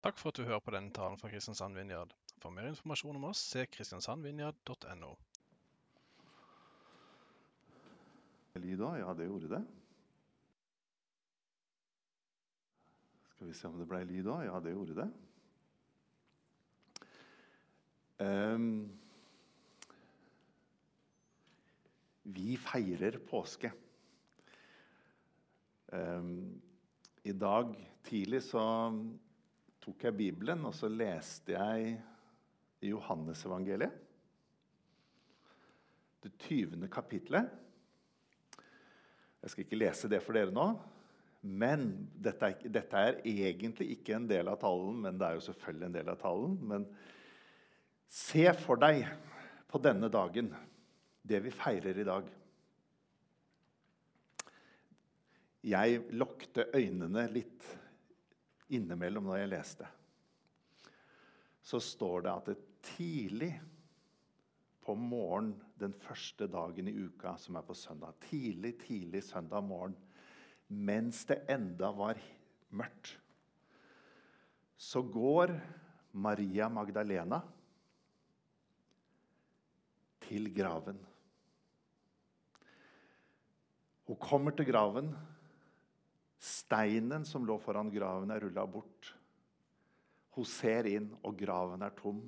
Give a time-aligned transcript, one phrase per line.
[0.00, 2.14] Takk for at du hører på denne talen fra Kristiansand Vinjard.
[2.40, 5.10] For mer informasjon om oss, se kristiansandvinjard.no.
[8.56, 9.60] Ja, det gjorde det.
[13.34, 14.46] Skal vi se om det ble lyd òg?
[14.48, 15.06] Ja, det gjorde det.
[18.20, 18.90] Um,
[22.24, 23.70] vi feirer påske.
[25.92, 26.60] Um,
[27.24, 27.72] I dag
[28.08, 28.64] tidlig så
[29.80, 31.96] tok jeg Bibelen, og så leste jeg
[32.84, 33.92] Johannesevangeliet.
[36.20, 36.88] Det 20.
[36.92, 37.48] kapitlet.
[39.40, 40.66] Jeg skal ikke lese det for dere nå.
[41.40, 41.86] Men
[42.20, 45.86] dette er, dette er, egentlig ikke en del av talen, men det er jo selvfølgelig
[45.86, 46.58] en del av talen.
[46.72, 46.84] Men
[48.04, 49.06] se for deg
[49.70, 50.50] på denne dagen,
[51.24, 52.28] det vi feirer i dag.
[55.70, 57.64] Jeg lukte øynene litt
[58.76, 59.88] innimellom når jeg leste.
[61.62, 62.58] Så står det at det
[62.96, 63.52] tidlig
[64.80, 69.96] på morgen den første dagen i uka, som er på søndag Tidlig, tidlig søndag morgen,
[70.68, 72.18] mens det enda var
[72.70, 73.16] mørkt,
[74.80, 75.52] så går
[76.12, 77.40] Maria Magdalena
[80.24, 80.98] til graven.
[84.06, 85.12] Hun kommer til graven.
[86.40, 89.10] Steinen som lå foran graven, er rulla bort.
[90.32, 92.22] Hun ser inn, og graven er tom.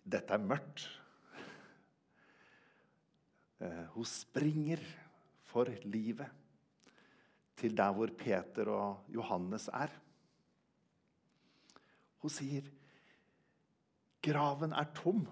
[0.00, 0.86] Dette er mørkt.
[3.60, 4.80] Eh, hun springer
[5.50, 6.32] for livet
[7.60, 9.92] til der hvor Peter og Johannes er.
[12.24, 12.64] Hun sier,
[14.22, 15.26] 'Graven er tom.'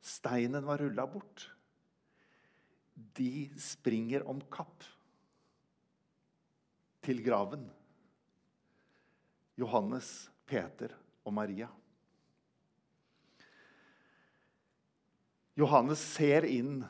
[0.00, 1.53] Steinen var rulla bort
[2.94, 4.84] de springer om kapp
[7.04, 7.66] til graven.
[9.58, 11.68] Johannes, Peter og Maria.
[15.54, 16.80] Johannes ser inn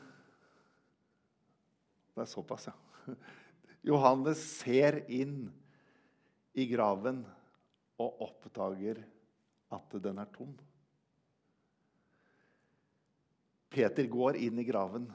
[2.15, 3.15] Det er såpass, ja.
[3.85, 5.51] Johannes ser inn
[6.55, 7.19] i graven
[8.01, 9.01] og oppdager
[9.75, 10.55] at den er tom.
[13.69, 15.09] Peter går inn i graven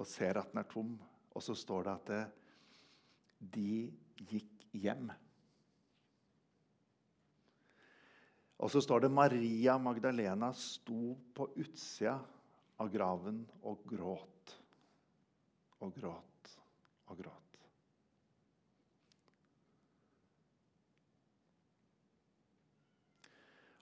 [0.00, 0.94] og ser at den er tom.
[1.36, 2.22] Og så står det at det,
[3.54, 3.72] de
[4.30, 5.10] gikk hjem.
[8.60, 12.18] Og så står det Maria Magdalena sto på utsida
[12.80, 14.56] av graven og gråt
[15.80, 16.56] og gråt
[17.08, 17.39] og gråt.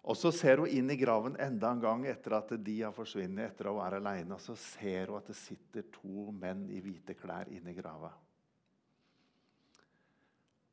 [0.09, 3.51] Og så ser hun inn i graven enda en gang etter at de har forsvunnet.
[3.51, 7.15] etter å være alene, og Så ser hun at det sitter to menn i hvite
[7.15, 8.13] klær inni grava.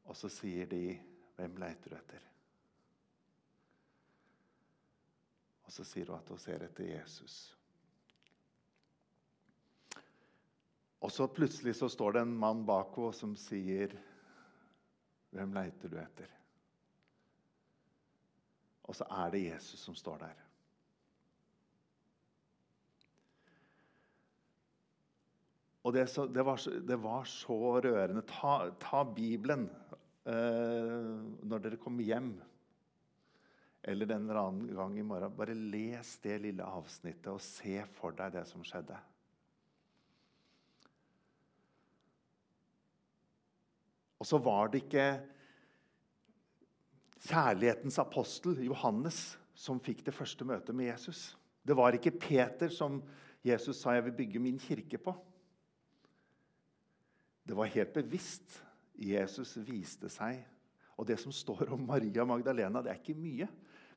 [0.06, 1.00] Og så sier de,
[1.36, 2.32] 'Hvem leiter du etter?'
[5.66, 7.58] Og så sier hun at hun ser etter Jesus.
[11.02, 14.00] Og så plutselig så står det en mann bak henne som sier,
[15.34, 16.45] 'Hvem leiter du etter?'
[18.86, 20.42] Og så er det Jesus som står der.
[25.86, 28.24] Og det, så, det, var, det var, så rørende.
[28.26, 29.68] Ta, ta Bibelen
[30.26, 31.12] eh,
[31.46, 32.32] når dere kommer hjem.
[33.86, 35.36] Eller en eller annen gang i morgen.
[35.38, 38.98] Bare les det lille avsnittet og se for deg det som skjedde.
[44.18, 45.06] Og så var det ikke
[47.26, 51.34] kjærlighetens apostel Johannes som fikk det første møtet med Jesus.
[51.66, 53.02] Det var ikke Peter som
[53.46, 55.16] Jesus sa 'jeg vil bygge min kirke' på.
[57.48, 58.64] Det var helt bevisst.
[58.96, 60.46] Jesus viste seg.
[60.98, 63.48] Og det som står om Maria Magdalena, det er ikke mye.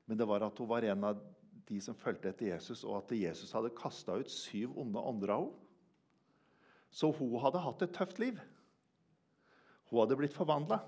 [0.07, 1.21] Men det var at hun var en av
[1.69, 5.45] de som fulgte etter Jesus, og at Jesus hadde kasta ut syv onde ånder av
[5.45, 5.65] henne.
[6.91, 8.39] Så hun hadde hatt et tøft liv.
[9.91, 10.81] Hun hadde blitt forvandla.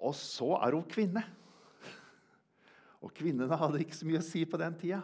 [0.00, 1.22] Og så er hun kvinne.
[3.00, 5.00] Og kvinnene hadde ikke så mye å si på den tida.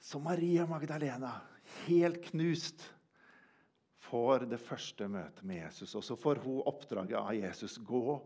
[0.00, 1.34] Så Maria Magdalena,
[1.84, 2.86] helt knust,
[4.10, 5.92] får det første møtet med Jesus.
[5.98, 8.16] Og så får hun oppdraget av Jesus gå.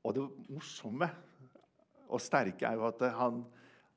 [0.00, 1.08] Og det morsomme
[2.10, 3.44] og sterke er jo at han,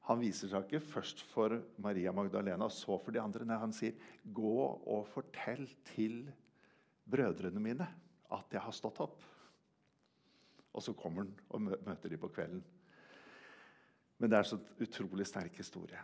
[0.07, 3.47] han viser seg ikke først for Maria Magdalena og så for de andre.
[3.49, 5.65] Nei, han sier, 'Gå og fortell
[5.95, 6.27] til
[7.09, 7.87] brødrene mine
[8.31, 9.32] at jeg har stått opp.'
[10.73, 12.63] Og så kommer han og møter de på kvelden.
[14.17, 15.99] Men det er så utrolig sterk historie.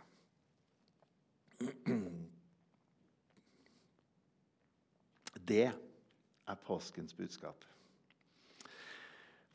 [5.50, 7.64] Det er påskens budskap.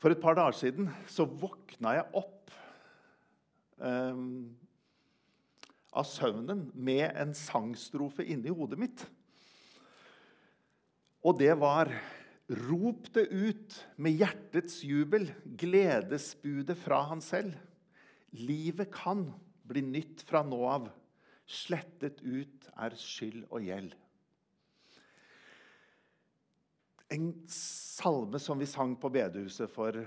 [0.02, 2.52] For et par dager siden så våkna jeg opp
[3.80, 4.56] um,
[5.96, 9.06] av søvnen med en sangstrofe inni hodet mitt.
[11.26, 11.90] Og det var
[12.46, 17.56] Rop det ut med hjertets jubel, gledesbudet fra han selv.
[18.38, 19.26] Livet kan
[19.66, 20.92] bli nytt fra nå av.
[21.50, 23.96] Slettet ut er skyld og gjeld.
[27.16, 29.98] En salme som vi sang på bedehuset for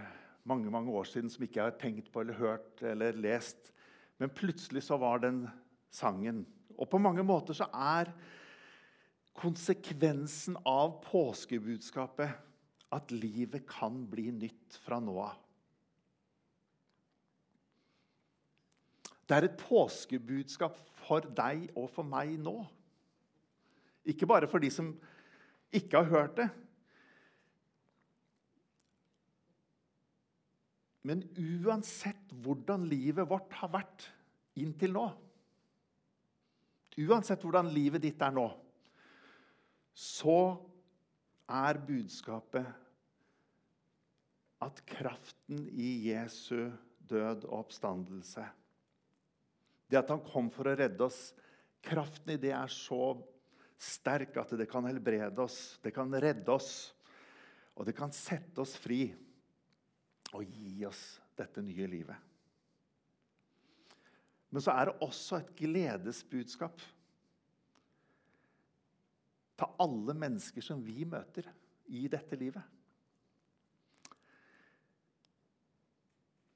[0.48, 3.72] mange mange år siden, som ikke jeg har tenkt på eller hørt eller lest.
[4.18, 5.44] Men plutselig så var den
[5.90, 6.44] sangen.
[6.78, 8.12] Og på mange måter så er
[9.38, 12.34] konsekvensen av påskebudskapet
[12.94, 15.36] at livet kan bli nytt fra nå av.
[19.28, 22.62] Det er et påskebudskap for deg og for meg nå.
[24.08, 24.94] Ikke bare for de som
[25.74, 26.48] ikke har hørt det.
[31.04, 34.08] Men uansett hvordan livet vårt har vært
[34.58, 35.06] inntil nå
[36.98, 38.48] Uansett hvordan livet ditt er nå,
[39.98, 40.54] så
[41.50, 42.66] er budskapet
[44.62, 46.68] at kraften i Jesu
[47.08, 48.44] død og oppstandelse
[49.88, 51.32] Det at han kom for å redde oss,
[51.82, 53.16] kraften i det er så
[53.78, 56.92] sterk at det kan helbrede oss, det kan redde oss,
[57.74, 59.06] og det kan sette oss fri
[60.36, 61.02] og gi oss
[61.38, 62.26] dette nye livet.
[64.52, 66.84] Men så er det også et gledesbudskap
[69.58, 71.48] til alle mennesker som vi møter
[71.90, 72.62] i dette livet.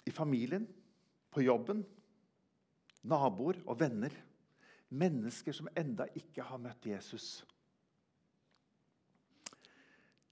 [0.06, 0.66] I familien,
[1.32, 1.82] på jobben,
[3.08, 4.12] naboer og venner.
[4.93, 7.40] Mennesker som enda ikke har møtt Jesus.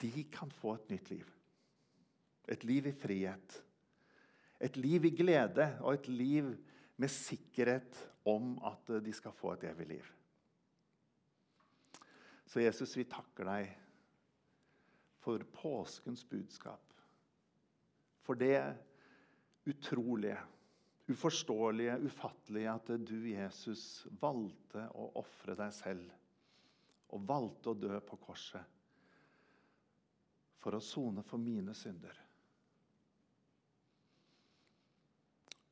[0.00, 1.26] De kan få et nytt liv.
[2.50, 3.56] Et liv i frihet.
[4.60, 6.52] Et liv i glede og et liv
[7.00, 7.96] med sikkerhet
[8.28, 10.08] om at de skal få et evig liv.
[12.50, 13.68] Så Jesus, vi takker deg
[15.22, 16.96] for påskens budskap.
[18.26, 18.58] For det
[19.70, 20.38] utrolige,
[21.06, 23.84] uforståelige, ufattelige at du, Jesus,
[24.18, 28.76] valgte å ofre deg selv og valgte å dø på korset
[30.60, 32.18] for å sone for mine synder.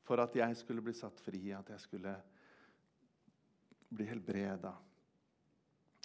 [0.07, 2.15] For at jeg skulle bli satt fri, at jeg skulle
[3.91, 4.79] bli helbreda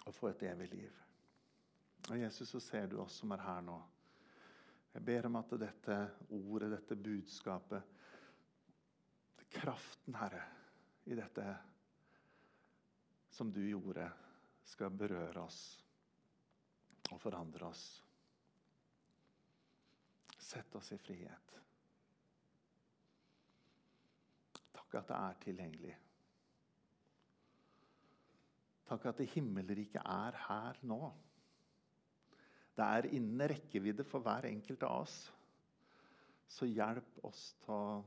[0.03, 1.01] og få et evig liv.
[2.09, 3.77] Og Jesus, så ser du oss som er her nå.
[4.93, 5.97] Jeg ber om at dette
[6.35, 7.93] ordet, dette budskapet,
[9.53, 10.43] kraften, Herre,
[11.05, 11.45] i dette
[13.33, 14.05] som du gjorde,
[14.63, 15.59] skal berøre oss
[17.11, 17.83] og forandre oss.
[20.37, 21.57] Sett oss i frihet.
[24.73, 25.95] Takk at det er tilgjengelig.
[28.89, 30.99] Takk at det himmelriket er her nå.
[32.73, 35.17] Det er innen rekkevidde for hver enkelt av oss.
[36.49, 38.03] Så hjelp oss til å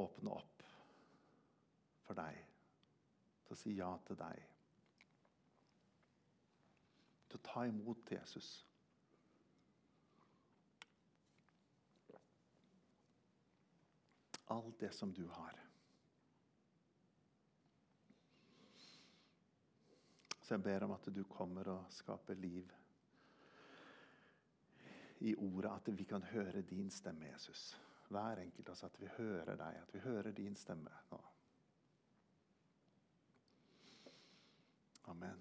[0.00, 0.64] åpne opp
[2.06, 2.40] for deg.
[3.46, 4.42] Til å si ja til deg.
[7.30, 8.50] Til å ta imot Jesus.
[14.50, 15.69] Alt det som du har.
[20.50, 22.72] Så jeg ber om at du kommer og skaper liv
[25.20, 27.78] i ordet, at vi kan høre din stemme, Jesus.
[28.08, 31.20] Hver enkelt av oss, at vi hører deg, at vi hører din stemme nå.
[35.14, 35.38] Amen.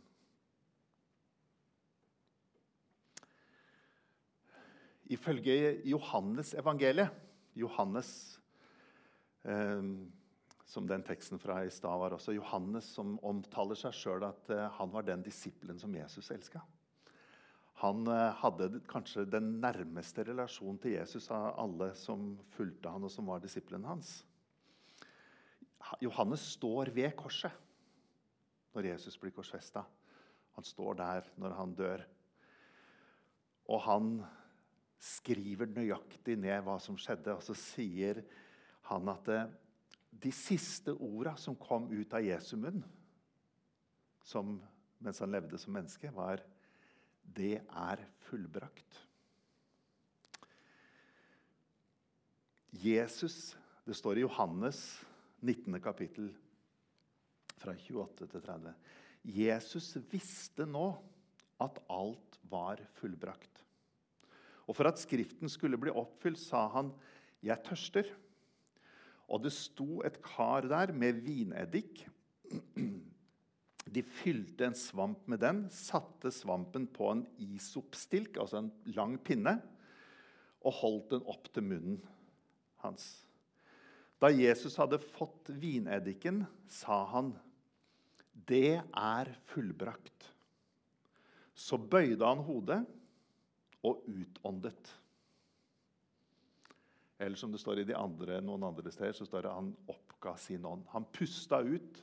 [5.10, 7.18] Ifølge Johannes evangeliet
[7.58, 8.12] Johannes
[9.42, 9.82] eh,
[10.70, 14.68] som den teksten fra i stad var også Johannes som omtaler seg sjøl at uh,
[14.78, 16.62] han var den disippelen som Jesus elska.
[17.82, 23.10] Han uh, hadde kanskje den nærmeste relasjonen til Jesus av alle som fulgte han og
[23.10, 24.20] som var disippelen hans.
[26.04, 27.56] Johannes står ved korset
[28.76, 29.82] når Jesus blir korsfesta.
[30.54, 32.04] Han står der når han dør.
[33.74, 34.12] Og han
[35.02, 38.22] skriver nøyaktig ned hva som skjedde, og så sier
[38.92, 39.50] han at uh,
[40.10, 42.84] de siste orda som kom ut av Jesu munn
[44.30, 44.60] som,
[45.02, 46.42] mens han levde som menneske, var
[47.24, 49.06] 'Det er fullbrakt'.
[52.72, 55.04] Jesus, det står i Johannes
[55.42, 55.82] 19.
[55.82, 56.36] kapittel,
[57.58, 58.74] fra 28 til 30.
[59.24, 61.04] Jesus visste nå
[61.60, 63.66] at alt var fullbrakt.
[64.68, 66.94] Og for at Skriften skulle bli oppfylt, sa han,
[67.44, 68.16] 'Jeg tørster'.
[69.30, 72.04] Og det sto et kar der med vineddik.
[73.90, 79.56] De fylte en svamp med den, satte svampen på en isopstilk, altså en lang pinne,
[80.66, 82.00] og holdt den opp til munnen
[82.84, 83.08] hans.
[84.20, 87.38] Da Jesus hadde fått vineddiken, sa han,
[88.34, 90.34] 'Det er fullbrakt.'
[91.56, 92.86] Så bøyde han hodet
[93.84, 94.99] og utåndet.
[97.20, 100.38] Eller som det står i de andre, noen andre steder, så står det han oppga
[100.40, 100.86] sin ånd.
[100.94, 102.00] Han pusta ut,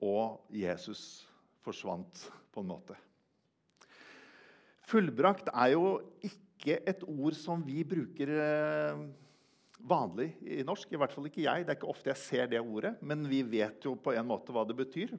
[0.00, 1.26] og Jesus
[1.60, 2.96] forsvant på en måte.
[4.88, 9.04] Fullbrakt er jo ikke et ord som vi bruker eh,
[9.86, 10.88] vanlig i norsk.
[10.88, 11.66] I hvert fall ikke jeg.
[11.66, 14.56] Det er ikke ofte jeg ser det ordet, men vi vet jo på en måte
[14.56, 15.14] hva det betyr.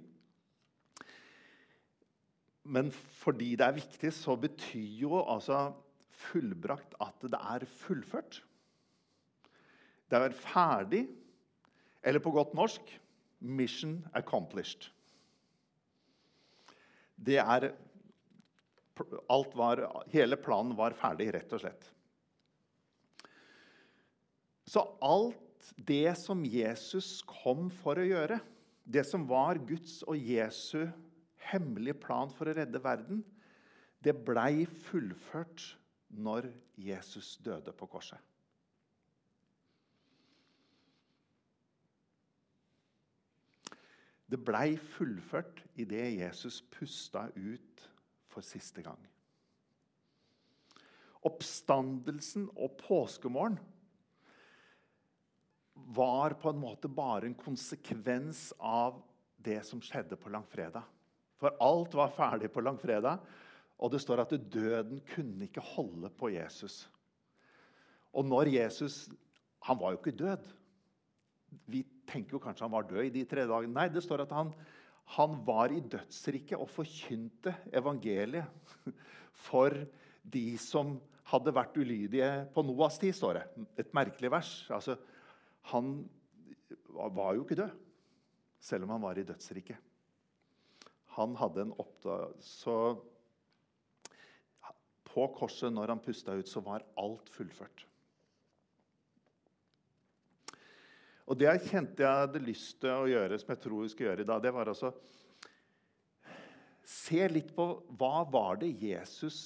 [2.73, 5.69] Men fordi det er viktig, så betyr jo altså
[6.27, 8.41] fullbrakt at det er fullført.
[10.11, 11.05] Det er ferdig,
[12.03, 12.89] eller på godt norsk
[13.39, 14.89] mission accomplished.
[17.15, 17.71] Det er
[19.31, 21.87] alt var, Hele planen var ferdig, rett og slett.
[24.67, 28.39] Så alt det som Jesus kom for å gjøre,
[28.83, 30.89] det som var Guds og Jesu
[31.51, 33.21] hemmelige plan for å redde verden,
[34.01, 35.63] det blei fullført
[36.11, 36.49] når
[36.81, 38.17] Jesus døde på korset.
[44.31, 47.87] Det blei fullført idet Jesus pusta ut
[48.31, 48.99] for siste gang.
[51.27, 53.59] Oppstandelsen og påskemorgen
[55.91, 59.01] var på en måte bare en konsekvens av
[59.41, 60.85] det som skjedde på langfredag.
[61.41, 63.19] For alt var ferdig på langfredag,
[63.81, 66.85] og det står at døden kunne ikke holde på Jesus.
[68.13, 69.09] Og når Jesus
[69.61, 70.45] Han var jo ikke død.
[71.69, 73.73] Vi tenker jo kanskje han var død i de tre dagene.
[73.75, 74.51] Nei, det står at han,
[75.15, 78.91] han var i dødsriket og forkynte evangeliet
[79.47, 79.75] for
[80.21, 80.97] de som
[81.31, 83.45] hadde vært ulydige på Noas tid, står det.
[83.85, 84.51] Et merkelig vers.
[84.73, 84.97] Altså,
[85.71, 86.01] han
[86.91, 87.77] var jo ikke død,
[88.61, 89.79] selv om han var i dødsriket.
[91.17, 92.35] Han hadde en oppdag...
[92.43, 92.75] Så
[95.11, 97.83] på korset, når han pusta ut, så var alt fullført.
[101.31, 104.09] Og det jeg kjente jeg hadde lyst til å gjøre, som jeg tror vi skal
[104.09, 104.91] gjøre i dag, det var altså
[106.91, 109.37] Se litt på hva var det Jesus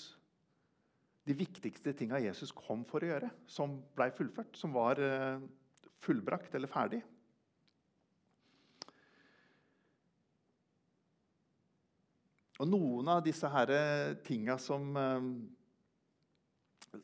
[1.28, 5.44] De viktigste tinga Jesus kom for å gjøre, som blei fullført, som var eh,
[6.06, 7.02] fullbrakt eller ferdig.
[12.62, 13.74] Og noen av disse her
[14.26, 15.24] tinga som, eh,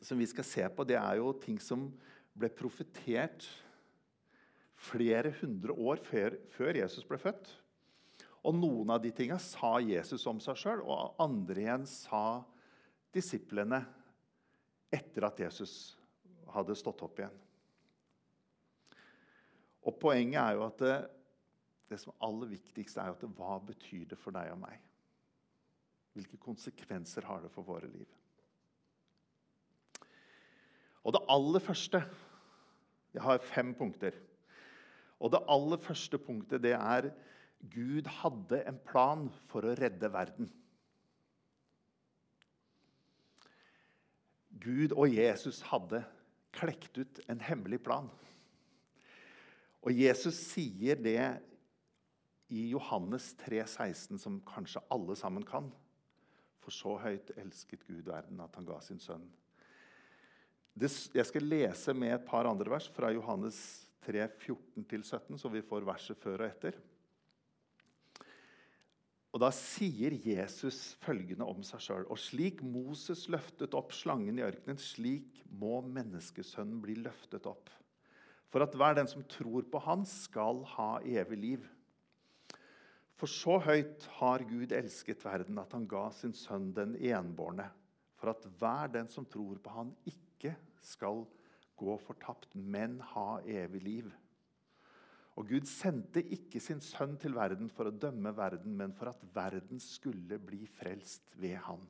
[0.06, 1.90] som vi skal se på, det er jo ting som
[2.38, 3.46] ble profetert
[4.82, 7.50] flere hundre år før, før Jesus ble født.
[8.42, 12.42] Og noen av de tinga sa Jesus om seg sjøl, og andre igjen sa
[13.14, 13.78] disiplene
[14.92, 15.94] etter at Jesus
[16.52, 17.36] hadde stått opp igjen.
[19.86, 20.96] Og Poenget er jo at det,
[21.90, 24.60] det som er aller viktigste er jo at det, hva betyr det for deg og
[24.62, 24.82] meg?
[26.12, 28.08] Hvilke konsekvenser har det for våre liv?
[31.02, 32.02] Og det aller første
[33.12, 34.14] Jeg har fem punkter.
[35.22, 37.12] Og det aller første punktet det er
[37.70, 40.48] Gud hadde en plan for å redde verden.
[44.62, 46.02] Gud og Jesus hadde
[46.54, 48.10] klekt ut en hemmelig plan.
[49.82, 51.22] Og Jesus sier det
[52.52, 55.70] i Johannes 3, 16, som kanskje alle sammen kan.
[56.62, 59.24] For så høyt elsket Gud verden at han ga sin sønn.
[60.78, 65.86] jeg skal lese med et par andre vers fra Johannes 3, 14-17, så vi får
[65.86, 66.78] verset før og etter.
[69.32, 74.44] Og Da sier Jesus følgende om seg sjøl.: Og slik Moses løftet opp slangen i
[74.44, 77.70] ørkenen, slik må menneskesønnen bli løftet opp.
[78.52, 81.68] For at hver den som tror på Han, skal ha evig liv.
[83.16, 87.68] For så høyt har Gud elsket verden, at han ga sin sønn den enbårne,
[88.18, 91.22] for at hver den som tror på Han, ikke skal
[91.82, 94.12] gå fortapt, men ha evig liv.
[95.40, 99.22] Og Gud sendte ikke sin sønn til verden for å dømme verden, men for at
[99.34, 101.82] verden skulle bli frelst ved han.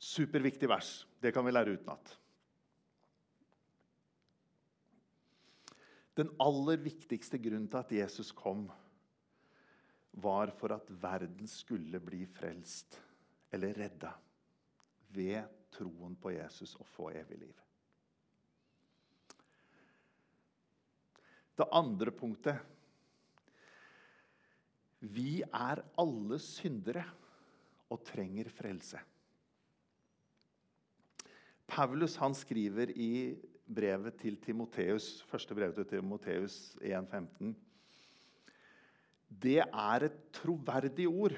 [0.00, 0.92] Superviktig vers.
[1.20, 2.14] Det kan vi lære utenat.
[6.16, 8.68] Den aller viktigste grunnen til at Jesus kom,
[10.20, 12.98] var for at verden skulle bli frelst
[13.54, 14.10] eller redda
[15.14, 15.42] ved
[15.74, 17.54] troen på Jesus og få evig liv.
[21.58, 22.60] Det andre punktet
[25.00, 27.04] Vi er alle syndere
[27.90, 29.00] og trenger frelse.
[31.70, 37.54] Paulus han skriver i brevet til Timoteus, første brevet til Timoteus 1,15
[39.30, 41.36] Det er et troverdig ord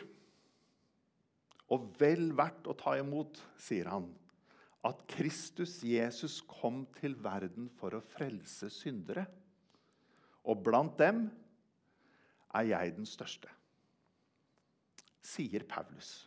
[1.72, 4.10] og vel verdt å ta imot, sier han,
[4.84, 9.24] at Kristus Jesus kom til verden for å frelse syndere.
[10.42, 11.28] Og blant dem
[12.52, 13.50] er jeg den største,
[15.22, 16.26] sier Paulus,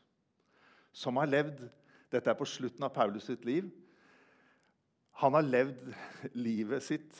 [0.95, 1.67] som har levd
[2.13, 3.65] Dette er på slutten av Paulus sitt liv.
[5.19, 5.89] Han har levd
[6.37, 7.17] livet sitt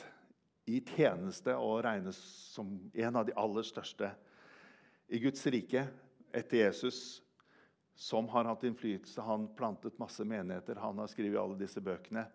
[0.70, 2.16] i tjeneste og regnes
[2.54, 4.08] som en av de aller største
[5.12, 5.82] i Guds rike
[6.32, 7.20] etter Jesus,
[7.96, 9.24] som har hatt innflytelse.
[9.24, 12.26] Han plantet masse menigheter, han har skrevet alle disse bøkene.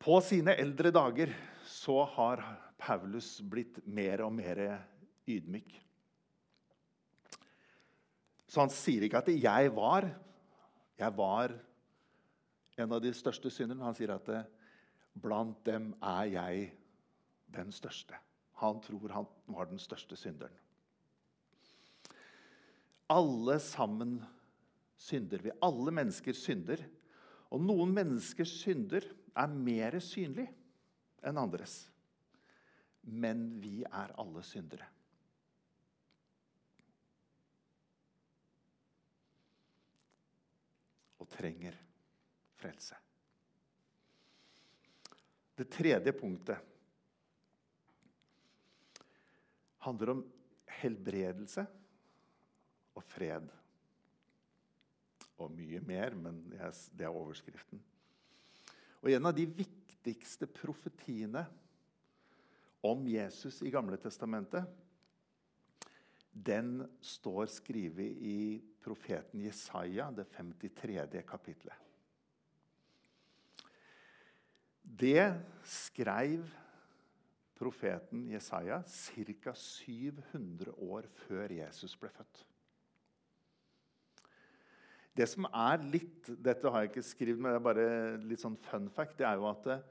[0.00, 1.32] På sine eldre dager
[1.66, 2.42] så har
[2.80, 4.60] Paulus blitt mer og mer
[5.28, 5.74] ydmyk.
[8.46, 10.14] Så han sier ikke at 'jeg var'.
[10.98, 11.52] Jeg var
[12.78, 13.84] en av de største synderne.
[13.84, 14.46] Han sier at
[15.20, 16.72] blant dem er jeg
[17.52, 18.14] den største.
[18.60, 20.52] Han tror han var den største synderen.
[23.12, 24.18] Alle sammen
[24.96, 25.52] synder vi.
[25.62, 26.82] Alle mennesker synder.
[27.54, 30.48] Og noen menneskers synder er mer synlig
[31.26, 31.78] enn andres.
[33.06, 34.88] Men vi er alle syndere.
[41.22, 41.78] Og trenger
[42.58, 42.98] frelse.
[45.56, 46.58] Det tredje punktet
[49.86, 50.22] handler om
[50.82, 51.62] helbredelse
[52.96, 53.50] og fred.
[55.36, 57.82] Og mye mer, men det er overskriften.
[59.04, 61.44] Og En av de viktigste profetiene
[62.86, 64.64] om Jesus i Gamle Testamentet,
[66.36, 71.22] den står skrevet i profeten Jesaja, det 53.
[71.26, 71.86] kapitlet.
[74.82, 75.32] Det
[75.64, 76.44] skrev
[77.56, 79.54] profeten Jesaja ca.
[79.54, 82.44] 700 år før Jesus ble født.
[85.16, 87.90] Det som er litt Dette har jeg ikke skrevet, men det er bare
[88.28, 89.16] litt sånn fun fact.
[89.16, 89.84] Det er jo at eh,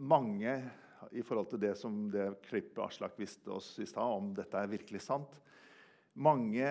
[0.00, 0.54] mange,
[1.14, 4.72] i forhold til det som det klippet Aslak viste oss i stad, om dette er
[4.72, 5.38] virkelig sant
[6.20, 6.66] Mange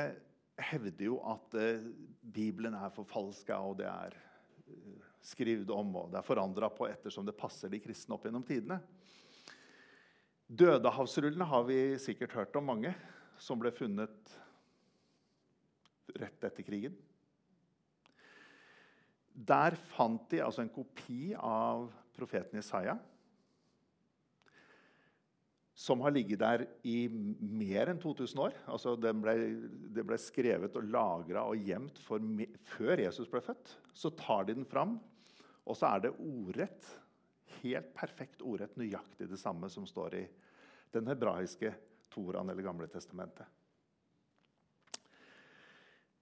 [0.69, 1.85] hevder jo at eh,
[2.19, 7.27] Bibelen er forfalska, og det er eh, skrevet om, og det er forandra på ettersom
[7.27, 8.81] det passer de kristne opp gjennom tidene.
[10.49, 12.91] Dødehavsrullene har vi sikkert hørt om mange,
[13.39, 14.35] som ble funnet
[16.17, 16.97] rett etter krigen.
[19.33, 22.99] Der fant de altså en kopi av profeten Isaiah
[25.79, 28.55] som har ligget der i mer enn 2000 år.
[28.67, 29.35] Altså, ble,
[29.95, 33.71] det ble skrevet og lagra og gjemt før Jesus ble født.
[33.95, 34.97] Så tar de den fram,
[35.63, 36.89] og så er det ordrett.
[37.61, 40.25] Helt perfekt ordrett, nøyaktig det samme som står i
[40.91, 41.71] den hebraiske
[42.11, 43.47] Toraen eller Gamle testamentet.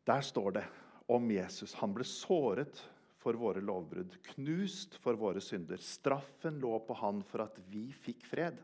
[0.07, 0.65] Der står det
[1.11, 1.73] om Jesus.
[1.81, 2.79] Han ble såret
[3.19, 5.81] for våre lovbrudd, knust for våre synder.
[5.83, 8.59] Straffen lå på han for at vi fikk fred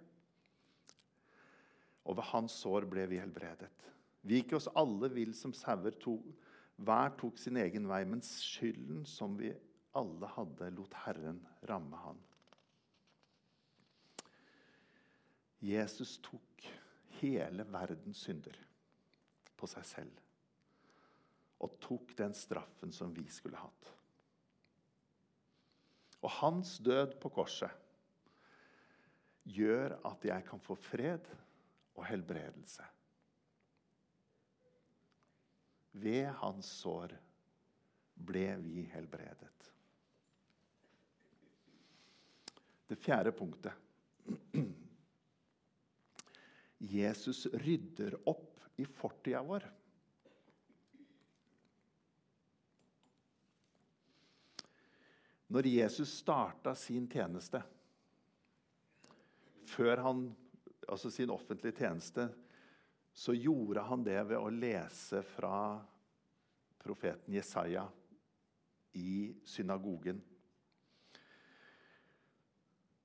[2.03, 3.89] og ved hans sår ble vi helbredet.
[4.23, 5.95] Vi gikk oss alle vill som sauer.
[6.83, 9.53] Hver tok sin egen vei, men skylden som vi
[9.95, 12.19] alle hadde, lot Herren ramme han.
[15.63, 16.67] Jesus tok
[17.21, 18.57] hele verdens synder
[19.55, 20.22] på seg selv
[21.63, 23.91] og tok den straffen som vi skulle hatt.
[26.23, 27.71] Og hans død på korset
[29.43, 31.27] gjør at jeg kan få fred
[31.97, 32.85] og helbredelse.
[36.03, 37.13] Ved hans sår
[38.15, 39.69] ble vi helbredet.
[42.87, 43.73] Det fjerde punktet.
[46.93, 49.65] Jesus rydder opp i fortida vår.
[55.53, 57.59] Når Jesus starta sin tjeneste,
[59.69, 60.23] før han
[60.89, 62.25] altså sin offentlige tjeneste,
[63.13, 65.77] så gjorde han det ved å lese fra
[66.81, 67.85] profeten Jesaja
[68.97, 70.21] i synagogen.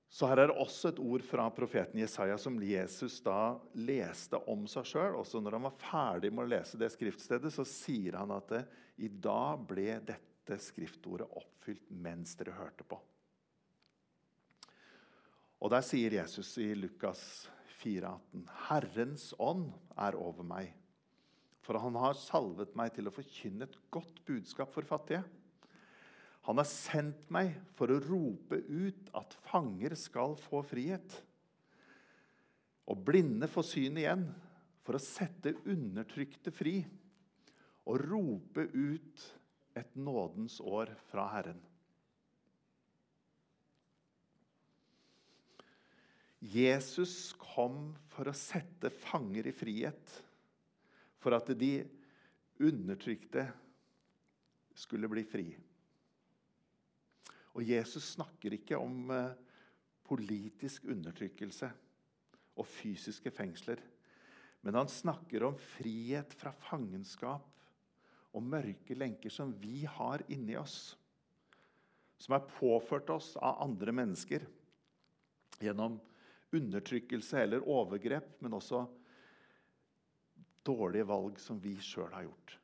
[0.09, 4.65] Så her er det også et ord fra profeten Jesaja som Jesus da leste om
[4.71, 5.19] seg sjøl.
[5.21, 8.57] Også når han var ferdig med å lese det skriftstedet, så sier han at
[8.97, 12.97] i dag ble dette skriftordet oppfylt mens dere hørte på.
[15.59, 17.21] Og der sier Jesus i Lukas
[17.83, 20.71] 4,18.: Herrens ånd er over meg,
[21.67, 25.25] for han har salvet meg til å forkynne et godt budskap for fattige.
[26.49, 31.19] Han har sendt meg for å rope ut at fanger skal få frihet.
[32.89, 34.23] Og blinde få syn igjen,
[34.87, 36.79] for å sette undertrykte fri.
[37.85, 39.27] Og rope ut
[39.81, 41.61] et nådens år fra Herren.
[46.39, 50.13] Jesus kom for å sette fanger i frihet,
[51.19, 51.73] for at de
[52.63, 53.49] undertrykte
[54.79, 55.49] skulle bli fri.
[57.59, 59.35] Og Jesus snakker ikke om eh,
[60.07, 61.73] politisk undertrykkelse
[62.59, 63.83] og fysiske fengsler.
[64.63, 67.58] Men han snakker om frihet fra fangenskap
[68.39, 70.95] og mørke lenker som vi har inni oss.
[72.19, 74.47] Som er påført oss av andre mennesker
[75.63, 75.99] gjennom
[76.55, 78.85] undertrykkelse eller overgrep, men også
[80.67, 82.59] dårlige valg som vi sjøl har gjort.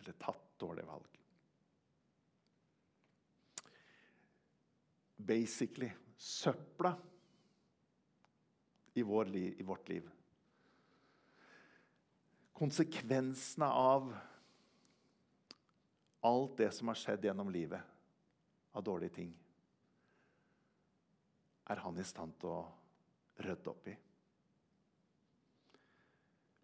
[0.00, 1.10] Eller tatt dårlige valg.
[5.26, 6.96] basically søpla
[8.92, 10.10] i, i vårt liv.
[12.60, 14.10] Konsekvensene av
[16.20, 17.80] alt det som har skjedd gjennom livet
[18.76, 19.30] av dårlige ting,
[21.72, 22.60] er han i stand til å
[23.46, 23.94] rydde opp i.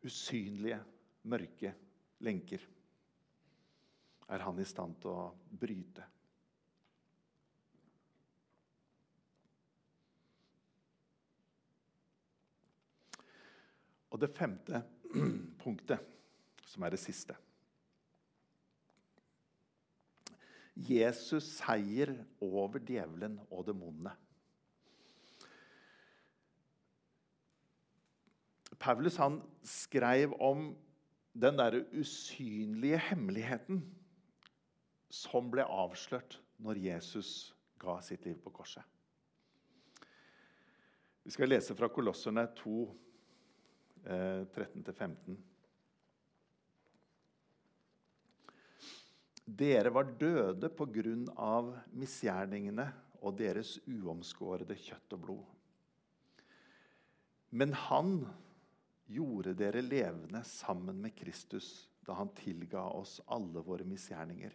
[0.04, 0.82] Usynlige,
[1.32, 1.72] mørke
[2.28, 2.66] lenker
[4.28, 6.04] er han i stand til å bryte.
[14.12, 14.82] Og det femte
[15.62, 16.02] punktet,
[16.66, 17.36] som er det siste
[20.76, 22.12] Jesus seier
[22.44, 24.12] over djevelen og demonene.
[28.76, 30.74] Paulus han skrev om
[31.32, 33.80] den derre usynlige hemmeligheten
[35.12, 37.30] som ble avslørt når Jesus
[37.80, 38.84] ga sitt liv på korset.
[41.24, 42.76] Vi skal lese fra Kolosserne 2,
[44.06, 45.36] 13-15.
[45.36, 45.36] Eh,
[49.46, 52.88] Dere var døde på grunn av misgjerningene
[53.22, 55.44] og deres uomskårede kjøtt og blod.
[57.54, 58.26] Men han
[59.06, 64.50] gjorde dere levende sammen med Kristus da han tilga oss alle våre misgjerninger.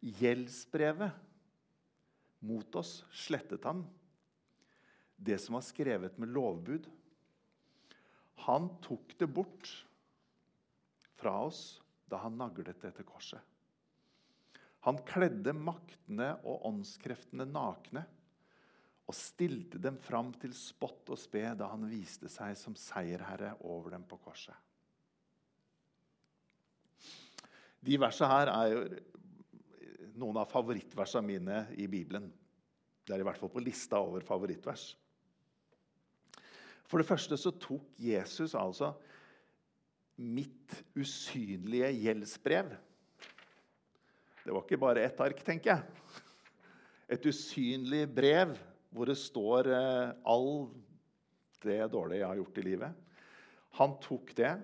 [0.00, 1.12] Gjeldsbrevet
[2.48, 3.84] mot oss slettet han,
[5.16, 6.88] det som var skrevet med lovbud
[8.46, 9.70] han tok det bort
[11.18, 13.40] fra oss da han naglet det til korset.
[14.86, 18.04] Han kledde maktene og åndskreftene nakne
[19.08, 23.96] og stilte dem fram til spott og spe da han viste seg som seierherre over
[23.96, 24.54] dem på korset.
[27.80, 28.80] De versene her er jo
[30.18, 32.26] noen av favorittversene mine i Bibelen.
[33.06, 34.90] Det er i hvert fall på lista over favorittvers.
[36.88, 38.94] For det første så tok Jesus altså
[40.18, 42.72] mitt usynlige gjeldsbrev.
[44.42, 46.24] Det var ikke bare ett ark, tenker jeg.
[47.12, 48.56] Et usynlig brev
[48.88, 50.70] hvor det står eh, all
[51.60, 53.04] det dårlige jeg har gjort i livet.
[53.76, 54.54] Han tok det.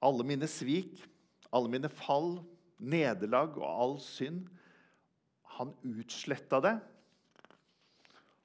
[0.00, 1.02] Alle mine svik,
[1.52, 2.38] alle mine fall,
[2.80, 4.46] nederlag og all synd.
[5.58, 6.78] Han utsletta det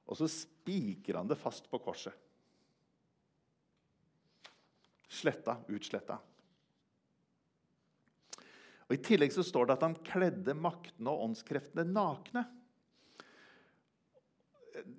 [0.06, 2.13] og så spiker han det fast på korset.
[5.10, 6.18] Sletta, utsletta.
[8.86, 12.44] Og I tillegg så står det at han kledde maktene og åndskreftene nakne.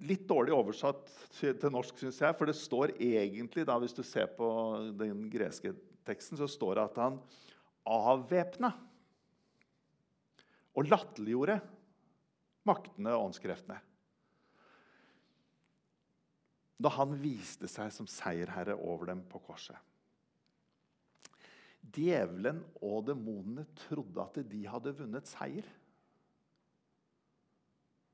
[0.08, 2.34] Litt dårlig oversatt til norsk, syns jeg.
[2.38, 4.48] For det står egentlig, da, hvis du ser på
[4.98, 7.20] den greske teksten, så står det at han
[7.86, 8.72] avvæpna
[10.76, 11.60] og latterliggjorde
[12.66, 13.78] maktene og åndskreftene
[16.76, 19.78] da han viste seg som seierherre over dem på korset.
[21.96, 25.66] Djevelen og demonene trodde at de hadde vunnet seier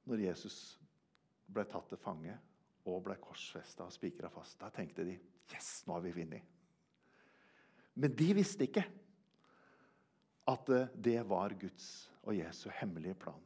[0.06, 0.56] når Jesus
[1.52, 2.34] ble tatt til fange
[2.90, 4.58] og ble korsfesta og spikra fast.
[4.60, 5.14] Da tenkte de
[5.52, 6.42] yes, nå har vi vunnet.
[7.94, 8.84] Men de visste ikke
[10.48, 11.88] at eh, det var Guds
[12.22, 13.40] og Jesu hemmelige plan.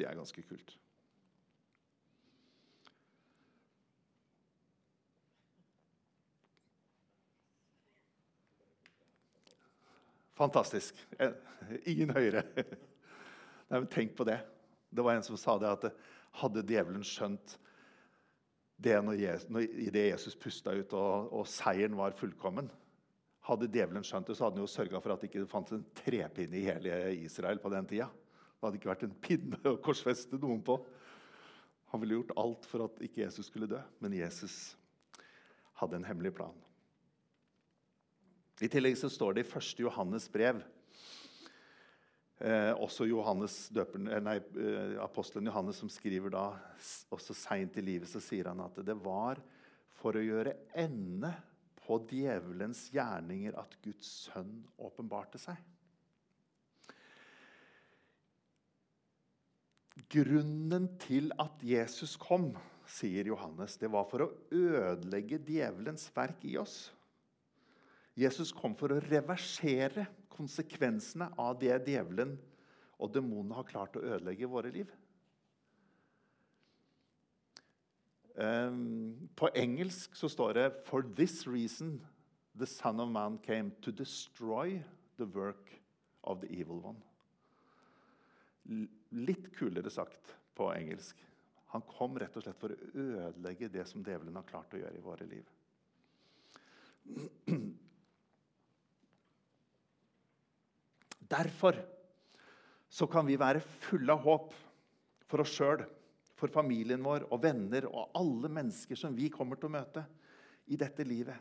[0.00, 0.76] Det er ganske kult.
[10.40, 10.96] Fantastisk.
[11.84, 12.46] Ingen høyere.
[12.56, 14.38] Nei, men tenk på det.
[14.88, 15.90] Det var en som sa det at
[16.40, 17.58] hadde djevelen skjønt
[18.80, 22.70] det når Jesus, når, det Jesus pusta ut og, og, seieren var fullkommen
[23.44, 25.84] Hadde djevelen skjønt det, så hadde han jo sørga for at det ikke fantes en
[25.96, 28.08] trepinne i hele Israel på den tida.
[28.60, 30.74] Det hadde ikke vært en pinne å korsfeste noen på.
[31.94, 34.56] Han ville gjort alt for at ikke Jesus skulle dø, men Jesus
[35.80, 36.58] hadde en hemmelig plan.
[38.60, 39.80] I tillegg så står det i 1.
[39.80, 40.60] Johannes brev
[42.44, 46.44] eh, Også Johannes døperen, eh, nei, eh, apostelen Johannes som skriver da
[47.16, 49.40] også seint i livet, så sier han at det var
[49.96, 51.32] for å gjøre ende
[51.80, 55.56] på djevelens gjerninger at Guds sønn åpenbarte seg.
[60.10, 62.50] Grunnen til at Jesus kom,
[62.90, 66.88] sier Johannes, det var for å ødelegge djevelens verk i oss.
[68.18, 72.34] Jesus kom for å reversere konsekvensene av det djevelen
[73.00, 74.90] og demonene har klart å ødelegge i våre liv.
[78.40, 81.98] Um, på engelsk så står det For this reason
[82.56, 84.82] the Son of Man came to destroy
[85.18, 85.70] the work
[86.24, 87.09] of the evil one.
[89.10, 91.16] Litt kulere sagt på engelsk.
[91.70, 94.98] Han kom rett og slett for å ødelegge det som djevelen har klart å gjøre
[94.98, 95.46] i våre liv.
[101.30, 101.78] Derfor
[102.90, 104.50] så kan vi være fulle av håp
[105.30, 105.84] for oss sjøl,
[106.34, 110.02] for familien vår og venner og alle mennesker som vi kommer til å møte
[110.72, 111.36] i dette livet.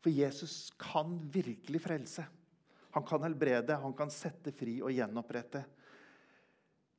[0.00, 2.24] For Jesus kan virkelig frelse.
[2.94, 5.64] Han kan helbrede, han kan sette fri og gjenopprette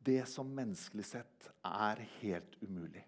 [0.05, 3.03] det som menneskelig sett er helt umulig.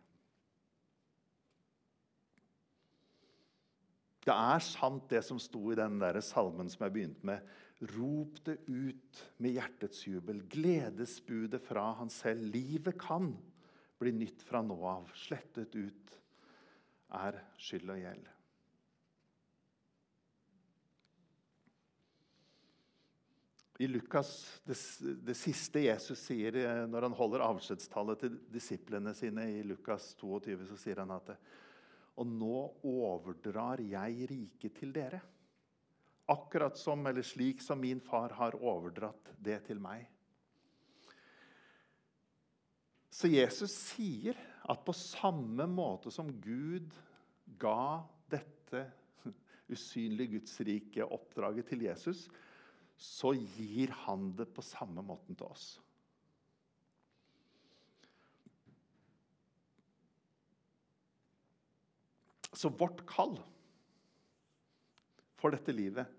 [4.27, 7.45] Det er sant, det som sto i den der salmen som jeg begynte med.
[7.93, 10.41] Rop det ut med hjertets jubel.
[10.51, 12.49] Gledesbudet fra han selv.
[12.51, 13.29] Livet kan
[14.01, 15.13] bli nytt fra nå av.
[15.15, 16.17] Slettet ut
[17.15, 18.33] er skyld og gjeld.
[23.78, 24.76] I Lukas, det,
[25.22, 30.56] det, siste Jesus sier eh, når han holder avskjedstallet til disiplene sine, i Lukas 22,
[30.72, 31.36] så sier han at
[32.18, 35.22] Og nå overdrar jeg riket til dere.
[36.34, 40.08] Akkurat som eller slik som min far har overdratt det til meg.
[43.13, 44.38] Så Jesus sier
[44.68, 46.98] at på samme måte som Gud
[47.62, 48.84] ga dette
[49.70, 52.26] usynlige Guds rike oppdraget til Jesus,
[52.97, 55.67] så gir han det på samme måten til oss.
[62.57, 63.36] Så vårt kall
[65.38, 66.10] for dette livet,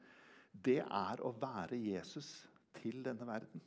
[0.54, 2.28] det er å være Jesus
[2.78, 3.62] til denne verden.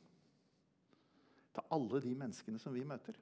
[1.52, 3.18] Til alle de menneskene som vi møter.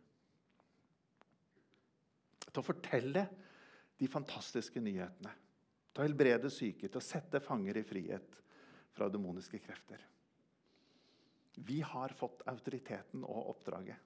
[2.46, 3.24] Til å fortelle
[3.98, 5.34] de fantastiske nyhetene.
[5.90, 8.38] Til å helbrede syke, til å sette fanger i frihet
[8.92, 10.02] fra demoniske krefter.
[11.54, 13.96] Vi har fått autoriteten og oppdraget.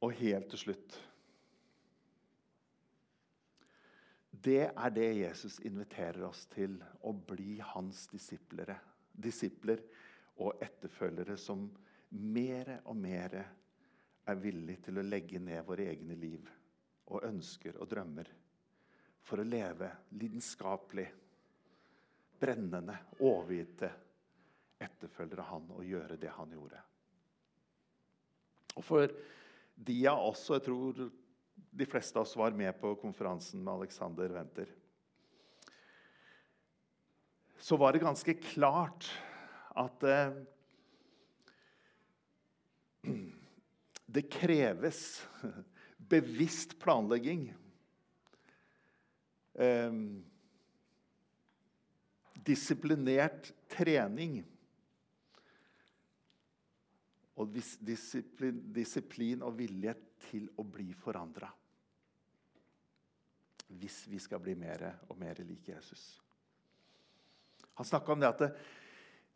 [0.00, 0.98] Og helt til slutt
[4.40, 8.78] Det er det Jesus inviterer oss til, å bli hans disiplere.
[9.12, 9.82] disipler
[10.40, 11.66] og etterfølgere som
[12.08, 16.46] mer og mer er villige til å legge ned våre egne liv
[17.10, 18.30] og ønsker og drømmer
[19.26, 21.08] for å leve lidenskapelig
[22.40, 23.90] brennende, overgitte
[24.80, 26.80] etterfølgere han og gjøre det han gjorde.
[28.78, 29.12] Og For
[29.80, 31.02] de av oss, og jeg tror
[31.70, 34.70] de fleste av oss var med på konferansen med Alexander Wenter,
[37.60, 39.10] så var det ganske klart
[39.76, 40.32] at eh,
[44.16, 45.02] det kreves
[46.14, 47.50] bevisst planlegging.
[49.60, 49.92] Eh,
[52.46, 54.40] disiplinert trening.
[57.40, 59.94] Og disiplin, disiplin og vilje
[60.28, 61.48] til å bli forandra.
[63.80, 66.20] Hvis vi skal bli mer og mer like Jesus.
[67.78, 68.50] Han snakka om det at det,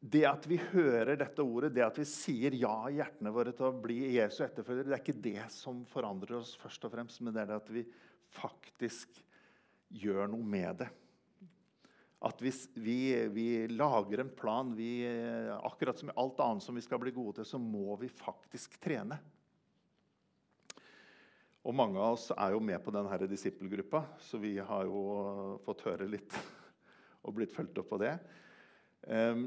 [0.05, 3.71] det at vi hører dette ordet, det at vi sier ja i hjertene våre til
[3.71, 7.33] å bli Jesu etterfølgere, det er ikke det som forandrer oss først og fremst, men
[7.33, 7.87] det er det at vi
[8.35, 9.23] faktisk
[9.95, 10.90] gjør noe med det.
[12.24, 15.05] At hvis vi, vi lager en plan vi,
[15.61, 19.18] Akkurat som alt annet som vi skal bli gode til, så må vi faktisk trene.
[21.64, 25.87] Og mange av oss er jo med på denne disippelgruppa, så vi har jo fått
[25.87, 26.35] høre litt
[27.24, 28.12] og blitt fulgt opp på det.
[29.09, 29.46] Um,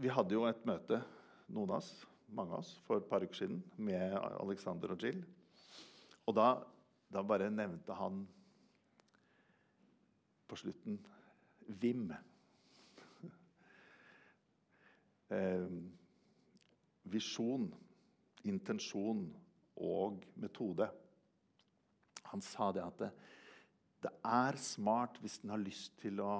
[0.00, 1.02] vi hadde jo et møte,
[1.52, 1.92] noen av oss,
[2.32, 5.20] mange av oss, for et par uker siden med Alexander og Jill.
[6.24, 6.54] Og da,
[7.12, 8.22] da bare nevnte han
[10.50, 10.98] på slutten
[11.80, 12.10] VIM.
[15.30, 15.66] Eh,
[17.06, 17.68] visjon,
[18.50, 19.20] intensjon
[19.78, 20.88] og metode.
[22.32, 23.10] Han sa det at det,
[24.02, 26.32] det er smart hvis en har lyst til å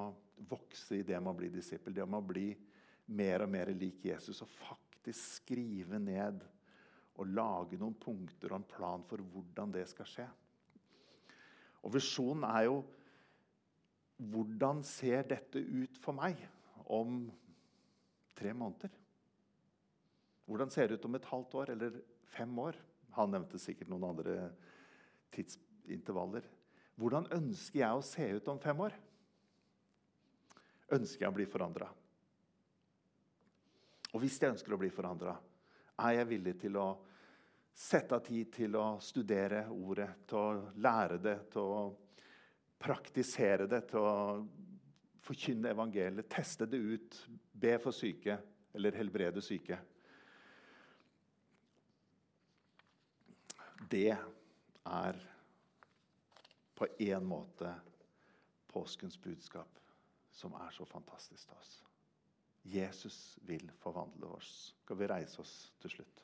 [0.49, 2.49] vokse i det med å bli disippel, det med å bli
[3.15, 6.43] mer og mer lik Jesus, og faktisk skrive ned
[7.19, 10.27] og lage noen punkter og en plan for hvordan det skal skje.
[11.81, 12.81] Og Visjonen er jo
[14.21, 16.37] hvordan ser dette ut for meg
[16.93, 17.23] om
[18.37, 18.91] tre måneder?
[20.45, 22.01] Hvordan ser det ut om et halvt år eller
[22.33, 22.77] fem år?
[23.17, 24.35] Han nevnte sikkert noen andre
[25.33, 26.45] tidsintervaller.
[26.99, 28.93] Hvordan ønsker jeg å se ut om fem år?
[30.91, 31.87] Ønsker jeg å bli forandra?
[34.11, 35.37] Og hvis jeg ønsker å bli forandra,
[36.03, 36.87] er jeg villig til å
[37.71, 41.83] sette av tid til å studere ordet, til å lære det, til å
[42.81, 44.15] praktisere det, til å
[45.21, 47.19] forkynne evangeliet, teste det ut,
[47.53, 48.39] be for syke
[48.73, 49.77] eller helbrede syke.
[53.91, 55.21] Det er
[56.77, 57.73] på én måte
[58.71, 59.79] påskens budskap,
[60.31, 61.73] som er så fantastisk til oss.
[62.63, 64.73] Jesus vil forvandle oss.
[64.83, 66.23] Skal vi reise oss til slutt?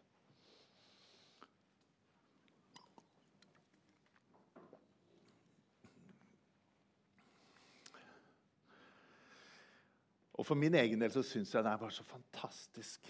[10.38, 13.08] Og For min egen del så syns jeg det er bare så fantastisk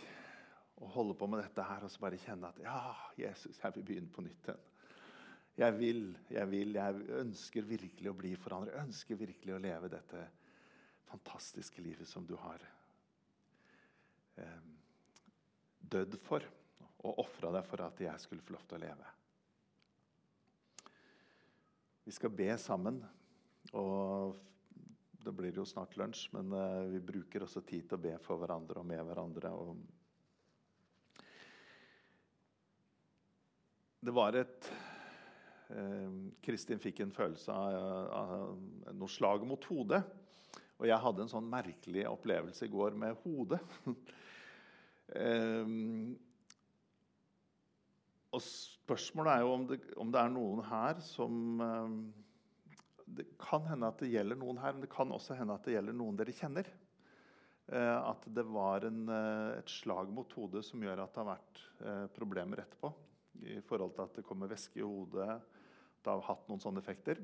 [0.77, 2.79] å holde på med dette her og så bare kjenne at ja,
[3.17, 4.65] Jesus, jeg vil begynne på nytt igjen.
[5.57, 8.75] Jeg vil, jeg vil, jeg ønsker virkelig å bli forandret.
[8.75, 10.21] Jeg ønsker virkelig å leve dette
[11.07, 12.61] fantastiske livet som du har
[14.37, 14.67] eh,
[15.81, 16.45] dødd for
[17.07, 19.13] og ofra deg for at jeg skulle få lov til å leve.
[22.07, 23.01] Vi skal be sammen.
[23.73, 24.37] og
[25.27, 28.39] det blir jo snart lunsj, men uh, vi bruker også tid til å be for
[28.39, 29.49] hverandre og med hverandre.
[29.51, 29.75] Og
[34.07, 34.69] det var et
[35.73, 36.11] uh,
[36.45, 37.73] Kristin fikk en følelse av,
[38.21, 38.55] av
[38.95, 40.03] noe slag mot hodet.
[40.77, 43.59] Og jeg hadde en sånn merkelig opplevelse i går med hodet.
[45.17, 46.15] um,
[48.37, 52.13] og spørsmålet er jo om det, om det, er noen her som um,
[53.07, 55.77] det kan hende at det gjelder noen her, men det kan også hende at det
[55.77, 56.67] gjelder noen dere kjenner.
[57.67, 61.33] Eh, at det var en, eh, et slag mot hodet som gjør at det har
[61.33, 62.91] vært eh, problemer etterpå.
[63.47, 65.27] I forhold til at det kommer væske i hodet.
[66.03, 67.19] Det har hatt noen sånne effekter.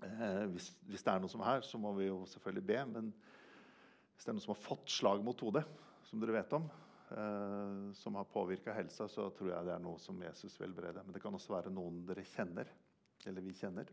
[0.00, 2.76] Hvis, hvis, det er noen som er her, så må vi jo selvfølgelig be.
[2.92, 3.08] Men
[4.14, 5.64] hvis det er noen som har fått slag mot hodet,
[6.06, 6.68] som dere vet om,
[7.98, 11.02] som har påvirka helsa, så tror jeg det er noe som Jesus vil berede.
[11.04, 12.70] Men det kan også være noen dere kjenner,
[13.26, 13.90] eller vi kjenner.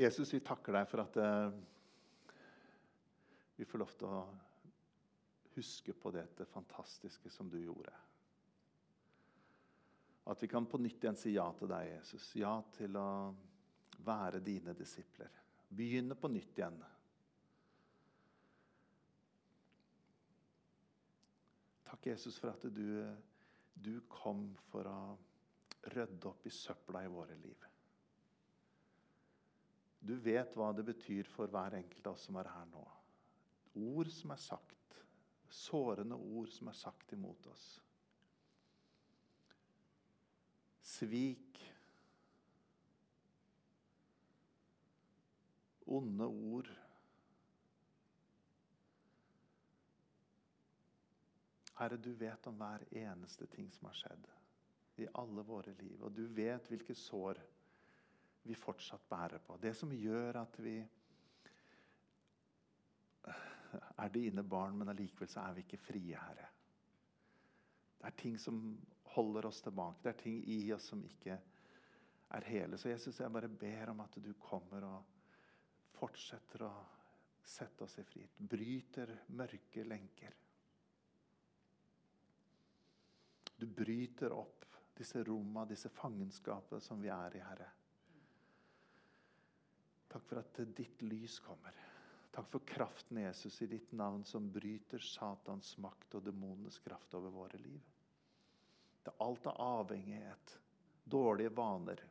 [0.00, 1.56] Jesus, vi takker deg for at eh,
[3.60, 4.20] vi får lov til å
[5.58, 7.92] huske på dette fantastiske som du gjorde.
[10.32, 12.30] At vi kan på nytt igjen si ja til deg, Jesus.
[12.40, 13.10] Ja til å
[14.06, 15.34] være dine disipler.
[15.68, 16.78] Begynne på nytt igjen.
[21.90, 23.04] Takk, Jesus, for at du,
[23.74, 25.00] du kom for å
[25.92, 27.69] rydde opp i søpla i våre liv.
[30.00, 32.84] Du vet hva det betyr for hver enkelt av oss som er her nå.
[33.80, 34.96] Ord som er sagt.
[35.50, 37.66] Sårende ord som er sagt imot oss.
[40.80, 41.60] Svik.
[45.86, 46.70] Onde ord.
[51.80, 54.26] Herre, du vet om hver eneste ting som har skjedd
[55.00, 55.96] i alle våre liv.
[56.04, 57.40] Og du vet hvilke sår
[58.42, 59.56] vi fortsatt bærer på.
[59.60, 60.78] Det som gjør at vi
[64.00, 66.48] er dine barn, men allikevel så er vi ikke frie, Herre.
[68.00, 68.60] Det er ting som
[69.14, 70.00] holder oss tilbake.
[70.02, 71.36] Det er ting i oss som ikke
[72.30, 72.78] er hele.
[72.78, 75.18] Så Jesus, jeg bare ber om at du kommer og
[75.98, 76.72] fortsetter å
[77.44, 78.38] sette oss i frihet.
[78.38, 80.36] Bryter mørke lenker.
[83.60, 84.64] Du bryter opp
[84.96, 87.68] disse romma, disse fangenskapene som vi er i, Herre.
[90.10, 91.76] Takk for at ditt lys kommer.
[92.30, 97.34] Takk for kraften Jesus i ditt navn som bryter Satans makt og demonenes kraft over
[97.34, 97.80] våre liv.
[99.02, 100.56] Det er alt av avhengighet,
[101.04, 102.02] dårlige vaner.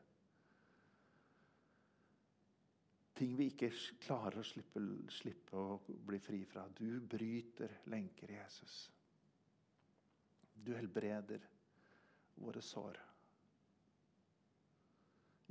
[3.20, 4.82] Ting vi ikke klarer å slippe,
[5.12, 6.64] slippe å bli fri fra.
[6.72, 8.80] Du bryter lenker, Jesus.
[10.56, 11.44] Du helbreder
[12.40, 13.09] våre sår.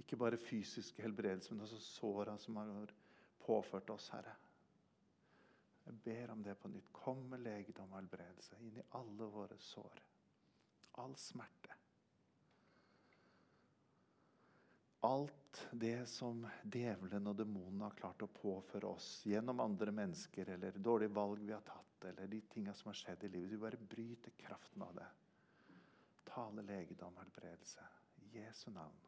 [0.09, 2.93] Ikke bare fysiske helbredelse, men også såra som har
[3.45, 4.33] påført oss, Herre.
[5.85, 6.87] Jeg ber om det på nytt.
[6.97, 10.01] Kom med legedom og helbredelse inn i alle våre sår.
[11.05, 11.77] All smerte.
[15.11, 20.81] Alt det som djevelen og demonene har klart å påføre oss gjennom andre mennesker, eller
[20.89, 23.53] dårlige valg vi har tatt, eller de tinga som har skjedd i livet.
[23.53, 25.13] Du bare bryter kraften av det.
[26.33, 27.85] Tale legedom og helbredelse.
[28.25, 29.08] I Jesu navn.